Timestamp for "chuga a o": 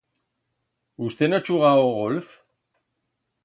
1.49-1.95